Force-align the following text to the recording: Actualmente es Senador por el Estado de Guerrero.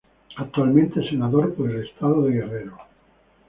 Actualmente 0.37 0.99
es 0.99 1.09
Senador 1.11 1.53
por 1.53 1.69
el 1.69 1.85
Estado 1.85 2.23
de 2.23 2.31
Guerrero. 2.31 2.75